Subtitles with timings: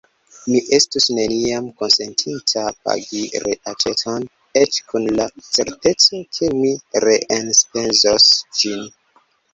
[0.51, 4.25] Mi estus neniam konsentinta pagi reaĉeton,
[4.63, 6.73] eĉ kun la certeco, ke mi
[7.07, 8.31] reenspezos
[8.63, 8.85] ĝin.